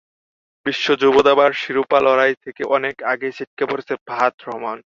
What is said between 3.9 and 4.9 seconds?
Fahad Rahman.